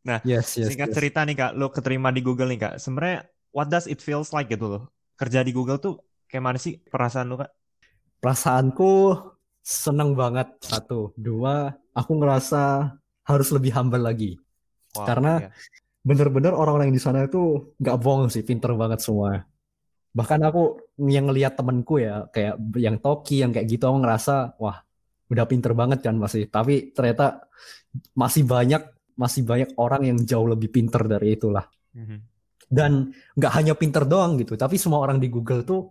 Nah, 0.00 0.18
yes, 0.24 0.56
yes, 0.56 0.72
singkat 0.72 0.90
yes. 0.92 0.96
cerita 0.96 1.20
nih 1.28 1.36
kak, 1.36 1.52
lo 1.60 1.68
keterima 1.68 2.08
di 2.08 2.24
Google 2.24 2.48
nih 2.56 2.60
kak. 2.60 2.74
Sebenarnya 2.80 3.28
what 3.52 3.68
does 3.68 3.84
it 3.84 4.00
feels 4.00 4.32
like 4.32 4.48
gitu 4.48 4.66
loh? 4.66 4.82
Kerja 5.20 5.44
di 5.44 5.52
Google 5.52 5.76
tuh 5.76 6.00
kayak 6.24 6.44
mana 6.44 6.58
sih 6.58 6.80
perasaan 6.80 7.28
lo 7.28 7.36
kak? 7.44 7.52
Perasaanku 8.20 8.92
seneng 9.60 10.16
banget 10.16 10.56
satu, 10.64 11.12
dua, 11.16 11.76
aku 11.92 12.12
ngerasa 12.16 12.96
harus 13.28 13.48
lebih 13.52 13.76
humble 13.76 14.00
lagi. 14.00 14.40
Wow, 14.96 15.04
Karena 15.04 15.32
iya. 15.40 15.48
bener-bener 16.00 16.52
orang-orang 16.56 16.90
yang 16.90 16.96
di 16.96 17.04
sana 17.04 17.28
itu 17.28 17.72
nggak 17.76 17.98
bohong 18.00 18.32
sih, 18.32 18.40
pinter 18.44 18.72
banget 18.72 19.04
semua. 19.04 19.44
Bahkan 20.10 20.40
aku 20.42 20.90
yang 21.06 21.30
ngelihat 21.30 21.54
temenku 21.54 22.02
ya, 22.02 22.26
kayak 22.34 22.58
yang 22.80 22.98
Toki, 22.98 23.44
yang 23.44 23.54
kayak 23.54 23.68
gitu, 23.68 23.86
aku 23.86 23.98
ngerasa, 24.02 24.58
wah, 24.58 24.82
udah 25.30 25.44
pinter 25.46 25.72
banget 25.76 26.02
kan 26.02 26.18
masih. 26.18 26.50
Tapi 26.50 26.90
ternyata 26.90 27.46
masih 28.18 28.42
banyak 28.42 28.82
masih 29.16 29.42
banyak 29.46 29.70
orang 29.78 30.02
yang 30.06 30.18
jauh 30.22 30.46
lebih 30.46 30.70
pinter 30.70 31.02
dari 31.06 31.38
itulah. 31.38 31.64
Mm-hmm. 31.96 32.18
Dan 32.70 33.10
nggak 33.34 33.52
hanya 33.58 33.74
pinter 33.74 34.06
doang 34.06 34.38
gitu, 34.38 34.54
tapi 34.54 34.78
semua 34.78 35.02
orang 35.02 35.18
di 35.18 35.26
Google 35.26 35.66
tuh 35.66 35.90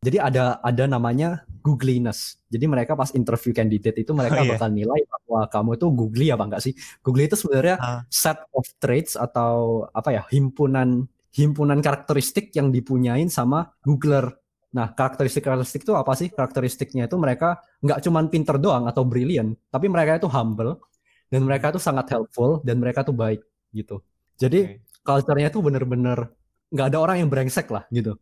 jadi 0.00 0.16
ada 0.16 0.56
ada 0.64 0.84
namanya 0.88 1.44
googliness. 1.60 2.40
Jadi 2.48 2.64
mereka 2.64 2.96
pas 2.96 3.12
interview 3.12 3.52
candidate 3.52 4.00
itu 4.00 4.12
mereka 4.16 4.40
oh, 4.40 4.44
yeah. 4.48 4.52
bakal 4.56 4.68
nilai 4.72 5.00
bahwa 5.04 5.40
kamu 5.52 5.70
itu 5.76 5.86
googly 5.92 6.26
apa 6.32 6.44
enggak 6.48 6.62
sih? 6.64 6.72
Googly 7.04 7.28
itu 7.28 7.36
sebenarnya 7.36 7.76
uh. 7.76 8.00
set 8.08 8.40
of 8.56 8.64
traits 8.80 9.12
atau 9.16 9.84
apa 9.92 10.08
ya 10.12 10.22
himpunan 10.32 11.04
himpunan 11.36 11.78
karakteristik 11.78 12.50
yang 12.56 12.72
dipunyain 12.74 13.28
sama 13.30 13.70
Googler. 13.84 14.34
Nah, 14.70 14.94
karakteristik-karakteristik 14.94 15.82
itu 15.82 15.94
apa 15.98 16.12
sih? 16.14 16.30
Karakteristiknya 16.30 17.10
itu 17.10 17.18
mereka 17.18 17.58
nggak 17.82 18.00
cuman 18.06 18.30
pinter 18.30 18.56
doang 18.58 18.86
atau 18.86 19.02
brilliant, 19.02 19.58
tapi 19.66 19.90
mereka 19.90 20.22
itu 20.22 20.30
humble, 20.30 20.78
dan 21.30 21.40
mereka 21.46 21.70
tuh 21.70 21.80
sangat 21.80 22.10
helpful 22.10 22.58
dan 22.66 22.82
mereka 22.82 23.06
tuh 23.06 23.14
baik 23.14 23.40
gitu. 23.70 24.02
Jadi 24.36 24.60
okay. 24.66 25.00
culture-nya 25.06 25.48
tuh 25.48 25.62
bener-bener 25.62 26.34
nggak 26.74 26.86
ada 26.90 26.98
orang 26.98 27.16
yang 27.22 27.30
brengsek 27.30 27.70
lah 27.70 27.86
gitu. 27.94 28.18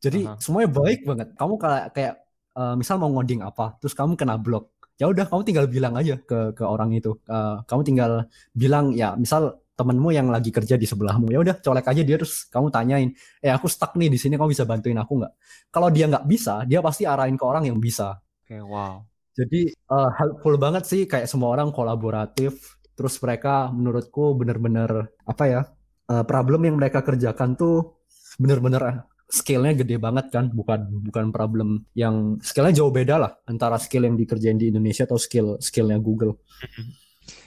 Jadi 0.00 0.24
uh 0.24 0.34
-huh. 0.34 0.40
semuanya 0.40 0.70
baik 0.72 1.04
banget. 1.04 1.28
Kamu 1.36 1.54
kayak 1.60 1.86
kayak 1.92 2.14
uh, 2.56 2.74
misal 2.74 2.96
mau 2.96 3.12
ngoding 3.12 3.44
apa 3.44 3.76
terus 3.78 3.92
kamu 3.92 4.16
kena 4.16 4.40
blok 4.40 4.72
ya 4.96 5.12
udah 5.12 5.28
kamu 5.28 5.42
tinggal 5.44 5.66
bilang 5.68 5.94
aja 6.00 6.16
ke 6.16 6.56
ke 6.56 6.64
orang 6.64 6.96
itu 6.96 7.20
uh, 7.28 7.60
kamu 7.68 7.82
tinggal 7.84 8.10
bilang 8.56 8.96
ya 8.96 9.12
misal 9.12 9.60
temenmu 9.76 10.08
yang 10.08 10.32
lagi 10.32 10.48
kerja 10.48 10.80
di 10.80 10.88
sebelahmu. 10.88 11.28
Ya 11.28 11.36
udah 11.44 11.60
colek 11.60 11.84
aja 11.84 12.00
dia 12.00 12.16
terus 12.16 12.48
kamu 12.48 12.72
tanyain 12.72 13.12
eh 13.44 13.52
aku 13.52 13.68
stuck 13.68 13.92
nih 14.00 14.08
di 14.08 14.16
sini 14.16 14.40
kamu 14.40 14.56
bisa 14.56 14.64
bantuin 14.64 14.96
aku 14.96 15.20
nggak? 15.20 15.32
Kalau 15.68 15.88
dia 15.92 16.08
nggak 16.08 16.24
bisa 16.24 16.64
dia 16.64 16.80
pasti 16.80 17.04
arahin 17.04 17.36
ke 17.36 17.44
orang 17.44 17.68
yang 17.68 17.76
bisa. 17.76 18.16
Oke 18.16 18.56
okay, 18.56 18.62
wow 18.64 19.04
jadi 19.36 19.68
uh, 19.92 20.10
helpful 20.16 20.56
banget 20.56 20.88
sih 20.88 21.04
kayak 21.04 21.28
semua 21.28 21.52
orang 21.52 21.68
kolaboratif. 21.68 22.80
Terus 22.96 23.20
mereka 23.20 23.68
menurutku 23.68 24.32
bener-bener 24.32 25.12
apa 25.28 25.44
ya 25.44 25.60
uh, 26.08 26.24
problem 26.24 26.64
yang 26.64 26.80
mereka 26.80 27.04
kerjakan 27.04 27.52
tuh 27.52 28.00
bener-bener 28.40 28.82
eh, 28.88 28.98
skillnya 29.28 29.76
gede 29.76 30.00
banget 30.00 30.32
kan 30.32 30.48
bukan 30.48 31.04
bukan 31.04 31.28
problem 31.28 31.84
yang 31.92 32.40
skillnya 32.40 32.80
jauh 32.80 32.88
beda 32.88 33.20
lah 33.20 33.32
antara 33.44 33.76
skill 33.76 34.08
yang 34.08 34.16
dikerjain 34.16 34.56
di 34.56 34.72
Indonesia 34.72 35.04
atau 35.04 35.20
skill 35.20 35.60
skillnya 35.60 36.00
Google. 36.00 36.40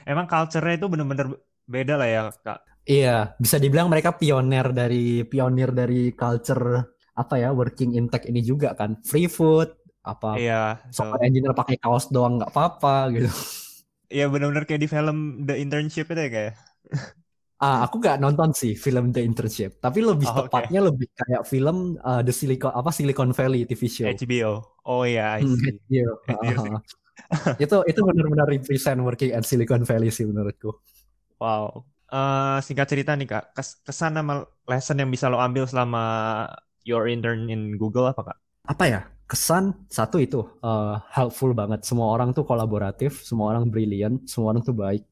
Emang 0.06 0.30
culture-nya 0.30 0.78
itu 0.78 0.86
bener-bener 0.86 1.42
beda 1.66 1.98
lah 1.98 2.10
ya 2.10 2.22
kak. 2.30 2.60
Iya 2.86 3.34
bisa 3.42 3.58
dibilang 3.58 3.90
mereka 3.90 4.14
pionir 4.14 4.70
dari 4.70 5.26
pionir 5.26 5.74
dari 5.74 6.14
culture 6.14 6.94
apa 7.20 7.36
ya 7.36 7.52
working 7.52 8.00
in 8.00 8.08
tech 8.08 8.24
ini 8.30 8.40
juga 8.40 8.72
kan 8.78 8.96
free 9.04 9.28
food 9.28 9.79
apa 10.00 10.40
iya, 10.40 10.80
software 10.90 11.22
so. 11.22 11.28
engineer 11.28 11.54
pakai 11.54 11.76
kaos 11.76 12.08
doang 12.08 12.40
nggak 12.40 12.52
apa-apa 12.56 13.12
gitu 13.14 13.32
Iya 14.10 14.26
benar-benar 14.26 14.66
kayak 14.66 14.82
di 14.82 14.90
film 14.90 15.46
The 15.46 15.56
Internship 15.62 16.10
itu 16.10 16.22
ya 16.22 16.30
kayak. 16.34 16.54
Ah, 17.60 17.84
aku 17.84 18.00
nggak 18.00 18.24
nonton 18.24 18.56
sih 18.56 18.72
film 18.72 19.12
The 19.12 19.20
Internship, 19.20 19.84
tapi 19.84 20.00
lebih 20.00 20.32
oh, 20.32 20.48
tepatnya 20.48 20.80
okay. 20.80 20.88
lebih 20.96 21.08
kayak 21.12 21.44
film 21.44 22.00
uh, 22.00 22.24
The 22.24 22.32
Silicon 22.32 22.72
apa 22.72 22.88
Silicon 22.88 23.36
Valley 23.36 23.68
TV 23.68 23.84
show. 23.92 24.08
HBO. 24.08 24.80
Oh 24.88 25.04
iya, 25.04 25.36
I 25.36 25.44
hmm, 25.44 25.60
see. 25.60 25.76
HBO. 25.76 26.24
Uh, 26.32 26.80
itu 27.68 27.78
itu 27.84 28.00
benar-benar 28.00 28.48
represent 28.48 29.04
working 29.04 29.36
at 29.36 29.44
Silicon 29.44 29.84
Valley 29.84 30.08
sih 30.08 30.24
menurutku. 30.24 30.72
Wow. 31.36 31.84
Uh, 32.08 32.64
singkat 32.64 32.88
cerita 32.96 33.12
nih 33.20 33.28
kak, 33.28 33.52
kesan 33.60 34.16
sama 34.16 34.48
lesson 34.64 35.04
yang 35.04 35.12
bisa 35.12 35.28
lo 35.28 35.44
ambil 35.44 35.68
selama 35.68 36.48
your 36.88 37.12
intern 37.12 37.52
in 37.52 37.76
Google 37.76 38.08
apa 38.08 38.24
kak? 38.24 38.38
Apa 38.72 38.84
ya? 38.88 39.02
Kesan 39.30 39.86
satu 39.86 40.18
itu 40.18 40.42
uh, 40.66 40.98
helpful 41.14 41.54
banget. 41.54 41.86
Semua 41.86 42.10
orang 42.10 42.34
tuh 42.34 42.42
kolaboratif, 42.50 43.22
semua 43.22 43.54
orang 43.54 43.70
brilliant, 43.70 44.26
semua 44.26 44.58
orang 44.58 44.66
tuh 44.66 44.74
baik. 44.74 45.06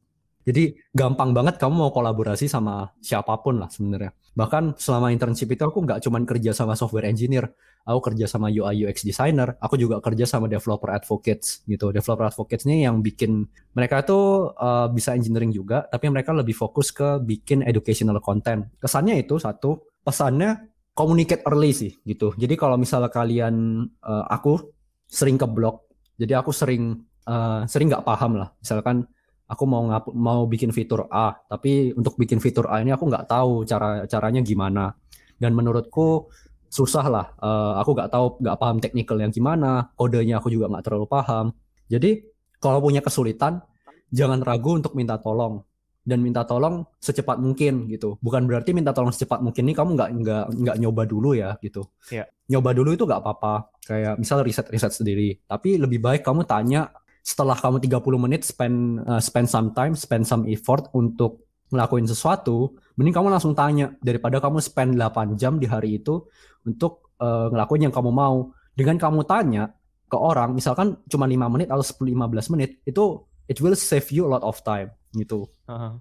Jadi 0.48 0.74
gampang 0.96 1.36
banget 1.36 1.62
kamu 1.62 1.76
mau 1.76 1.92
kolaborasi 1.94 2.50
sama 2.50 2.90
siapa 2.98 3.36
pun 3.44 3.62
lah 3.62 3.70
sebenarnya. 3.70 4.16
Bahkan 4.34 4.80
selama 4.80 5.12
internship 5.14 5.52
itu 5.54 5.62
aku 5.62 5.84
nggak 5.84 6.02
cuman 6.08 6.24
kerja 6.24 6.56
sama 6.56 6.74
software 6.74 7.06
engineer, 7.06 7.52
aku 7.84 8.00
kerja 8.10 8.32
sama 8.32 8.48
UI 8.48 8.88
UX 8.88 9.04
designer, 9.04 9.60
aku 9.60 9.76
juga 9.76 10.00
kerja 10.00 10.24
sama 10.24 10.48
developer 10.48 10.88
advocates 10.88 11.68
gitu. 11.68 11.92
Developer 11.92 12.32
advocates 12.32 12.64
ini 12.64 12.88
yang 12.88 13.04
bikin 13.04 13.44
mereka 13.76 14.08
tuh 14.08 14.56
uh, 14.56 14.88
bisa 14.88 15.14
engineering 15.14 15.52
juga, 15.52 15.84
tapi 15.92 16.08
mereka 16.08 16.32
lebih 16.32 16.56
fokus 16.56 16.96
ke 16.96 17.20
bikin 17.22 17.62
educational 17.68 18.24
content. 18.24 18.72
Kesannya 18.80 19.20
itu 19.20 19.36
satu, 19.42 19.84
pesannya 20.06 20.77
communicate 20.98 21.46
early 21.46 21.70
sih 21.70 21.94
gitu. 22.02 22.34
Jadi 22.34 22.58
kalau 22.58 22.74
misalnya 22.74 23.14
kalian 23.14 23.86
uh, 24.02 24.26
aku 24.26 24.74
sering 25.06 25.38
ke 25.38 25.46
blog, 25.46 25.86
jadi 26.18 26.42
aku 26.42 26.50
sering 26.50 26.98
uh, 27.30 27.62
sering 27.70 27.94
nggak 27.94 28.02
paham 28.02 28.42
lah. 28.42 28.50
Misalkan 28.58 29.06
aku 29.46 29.64
mau 29.70 29.86
ngap 29.94 30.10
mau 30.18 30.50
bikin 30.50 30.74
fitur 30.74 31.06
A, 31.14 31.38
tapi 31.46 31.94
untuk 31.94 32.18
bikin 32.18 32.42
fitur 32.42 32.66
A 32.74 32.82
ini 32.82 32.90
aku 32.90 33.06
nggak 33.06 33.30
tahu 33.30 33.62
cara 33.70 34.10
caranya 34.10 34.42
gimana. 34.42 34.90
Dan 35.38 35.54
menurutku 35.54 36.34
susah 36.66 37.06
lah. 37.06 37.26
Uh, 37.38 37.78
aku 37.78 37.94
nggak 37.94 38.10
tahu 38.10 38.26
nggak 38.42 38.58
paham 38.58 38.78
technical 38.82 39.22
yang 39.22 39.30
gimana, 39.30 39.94
kodenya 39.94 40.42
aku 40.42 40.50
juga 40.50 40.66
nggak 40.66 40.84
terlalu 40.84 41.06
paham. 41.06 41.54
Jadi 41.86 42.26
kalau 42.58 42.82
punya 42.82 43.06
kesulitan, 43.06 43.62
jangan 44.10 44.42
ragu 44.42 44.82
untuk 44.82 44.98
minta 44.98 45.22
tolong 45.22 45.62
dan 46.08 46.24
minta 46.24 46.48
tolong 46.48 46.88
secepat 47.04 47.36
mungkin 47.36 47.92
gitu. 47.92 48.16
Bukan 48.24 48.48
berarti 48.48 48.72
minta 48.72 48.96
tolong 48.96 49.12
secepat 49.12 49.44
mungkin 49.44 49.68
ini 49.68 49.76
kamu 49.76 50.00
nggak 50.00 50.10
nggak 50.24 50.46
nggak 50.56 50.78
nyoba 50.80 51.04
dulu 51.04 51.36
ya 51.36 51.60
gitu. 51.60 51.84
Yeah. 52.08 52.32
Nyoba 52.48 52.72
dulu 52.72 52.96
itu 52.96 53.04
nggak 53.04 53.20
apa-apa. 53.20 53.76
Kayak 53.84 54.16
misal 54.16 54.40
riset-riset 54.40 54.96
sendiri. 54.96 55.44
Tapi 55.44 55.76
lebih 55.76 56.00
baik 56.00 56.24
kamu 56.24 56.48
tanya 56.48 56.96
setelah 57.20 57.60
kamu 57.60 57.84
30 57.84 58.24
menit 58.24 58.48
spend 58.48 59.04
uh, 59.04 59.20
spend 59.20 59.52
some 59.52 59.76
time, 59.76 60.00
spend 60.00 60.24
some 60.24 60.48
effort 60.48 60.88
untuk 60.96 61.44
ngelakuin 61.76 62.08
sesuatu, 62.08 62.80
mending 62.96 63.12
kamu 63.12 63.28
langsung 63.28 63.52
tanya 63.52 63.92
daripada 64.00 64.40
kamu 64.40 64.64
spend 64.64 64.96
8 64.96 65.36
jam 65.36 65.60
di 65.60 65.68
hari 65.68 66.00
itu 66.00 66.24
untuk 66.64 67.12
uh, 67.20 67.52
ngelakuin 67.52 67.92
yang 67.92 67.94
kamu 67.94 68.16
mau. 68.16 68.56
Dengan 68.72 68.96
kamu 68.96 69.28
tanya 69.28 69.76
ke 70.08 70.16
orang, 70.16 70.56
misalkan 70.56 70.96
cuma 71.12 71.28
5 71.28 71.36
menit 71.52 71.68
atau 71.68 71.84
10-15 71.84 72.54
menit, 72.56 72.80
itu 72.88 73.28
it 73.52 73.60
will 73.60 73.76
save 73.76 74.08
you 74.16 74.24
a 74.24 74.32
lot 74.32 74.46
of 74.48 74.56
time 74.64 74.96
gitu. 75.14 75.48
Uh-huh. 75.68 76.00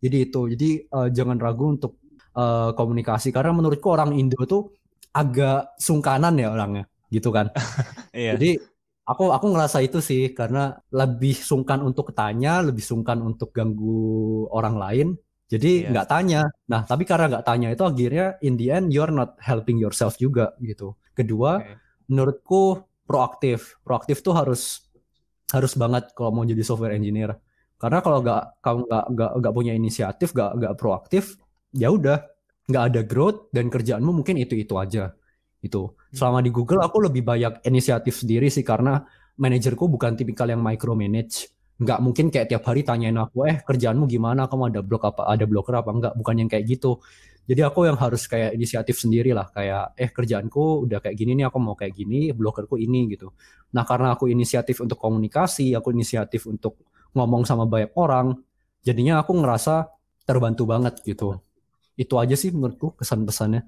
Jadi 0.00 0.16
itu, 0.26 0.40
jadi 0.56 0.68
uh, 0.90 1.08
jangan 1.12 1.36
ragu 1.36 1.76
untuk 1.76 2.00
uh, 2.34 2.72
komunikasi 2.72 3.30
karena 3.30 3.52
menurutku 3.52 3.92
orang 3.92 4.16
Indo 4.16 4.40
tuh 4.48 4.72
agak 5.12 5.76
sungkanan 5.76 6.40
ya 6.40 6.48
orangnya, 6.54 6.84
gitu 7.12 7.28
kan. 7.28 7.52
yeah. 8.16 8.34
Jadi 8.38 8.56
aku 9.04 9.34
aku 9.34 9.46
ngerasa 9.50 9.82
itu 9.82 9.98
sih 9.98 10.30
karena 10.32 10.78
lebih 10.94 11.34
sungkan 11.34 11.82
untuk 11.82 12.14
tanya, 12.14 12.62
lebih 12.62 12.82
sungkan 12.82 13.20
untuk 13.20 13.50
ganggu 13.50 14.46
orang 14.54 14.76
lain. 14.78 15.08
Jadi 15.50 15.84
iya. 15.84 15.90
nggak 15.90 16.06
yeah. 16.06 16.14
tanya. 16.14 16.40
Nah 16.70 16.86
tapi 16.86 17.02
karena 17.02 17.26
nggak 17.26 17.46
tanya 17.46 17.68
itu 17.74 17.82
akhirnya 17.82 18.26
in 18.40 18.54
the 18.54 18.70
end 18.70 18.94
you're 18.94 19.10
not 19.10 19.34
helping 19.42 19.76
yourself 19.76 20.14
juga 20.16 20.54
gitu. 20.62 20.94
Kedua, 21.12 21.58
okay. 21.58 21.76
menurutku 22.06 22.86
proaktif. 23.04 23.76
Proaktif 23.82 24.22
tuh 24.22 24.32
harus 24.32 24.86
harus 25.50 25.74
banget 25.74 26.14
kalau 26.14 26.30
mau 26.30 26.46
jadi 26.46 26.62
software 26.62 26.94
engineer 26.94 27.34
karena 27.80 27.98
kalau 28.04 28.20
nggak 28.20 28.42
kamu 28.60 28.80
nggak 28.86 29.04
nggak 29.16 29.30
nggak 29.40 29.54
punya 29.56 29.72
inisiatif 29.72 30.28
nggak 30.36 30.50
nggak 30.60 30.74
proaktif 30.76 31.40
ya 31.72 31.88
udah. 31.90 32.20
Nggak 32.70 32.84
ada 32.86 33.00
growth 33.02 33.40
dan 33.50 33.66
kerjaanmu 33.66 34.22
mungkin 34.22 34.38
itu 34.38 34.54
itu 34.54 34.78
aja 34.78 35.10
itu 35.60 35.92
selama 36.10 36.40
di 36.40 36.50
Google 36.50 36.80
aku 36.80 37.04
lebih 37.04 37.20
banyak 37.20 37.60
inisiatif 37.68 38.24
sendiri 38.24 38.48
sih 38.48 38.64
karena 38.64 39.04
manajerku 39.40 39.88
bukan 39.88 40.16
tipikal 40.16 40.48
yang 40.48 40.60
micromanage. 40.60 41.52
Nggak 41.80 41.98
mungkin 42.04 42.26
kayak 42.28 42.52
tiap 42.52 42.64
hari 42.68 42.84
tanyain 42.84 43.16
aku 43.16 43.48
eh 43.48 43.60
kerjaanmu 43.64 44.04
gimana? 44.04 44.48
Kamu 44.48 44.68
ada 44.68 44.80
blok 44.84 45.08
apa 45.08 45.28
ada 45.32 45.44
bloker 45.48 45.74
apa? 45.80 45.90
Enggak 45.92 46.12
bukan 46.16 46.34
yang 46.44 46.48
kayak 46.52 46.64
gitu. 46.68 47.00
Jadi 47.48 47.66
aku 47.66 47.88
yang 47.88 47.96
harus 47.96 48.28
kayak 48.28 48.54
inisiatif 48.54 49.00
sendiri 49.00 49.32
lah 49.32 49.48
kayak 49.48 49.96
eh 49.96 50.12
kerjaanku 50.12 50.86
udah 50.86 51.00
kayak 51.00 51.16
gini 51.16 51.40
nih 51.40 51.48
aku 51.48 51.58
mau 51.58 51.74
kayak 51.74 51.96
gini 51.96 52.30
blokerku 52.36 52.76
ini 52.76 53.16
gitu. 53.16 53.32
Nah 53.72 53.82
karena 53.88 54.12
aku 54.14 54.28
inisiatif 54.28 54.84
untuk 54.84 55.00
komunikasi 55.00 55.72
aku 55.72 55.90
inisiatif 55.90 56.46
untuk 56.46 56.89
ngomong 57.16 57.42
sama 57.48 57.66
banyak 57.66 57.92
orang 57.98 58.38
jadinya 58.86 59.20
aku 59.20 59.36
ngerasa 59.36 59.90
terbantu 60.24 60.64
banget 60.68 61.00
gitu. 61.02 61.40
Itu 61.98 62.16
aja 62.16 62.32
sih 62.38 62.54
menurutku 62.54 62.96
kesan 62.96 63.26
pesannya 63.28 63.66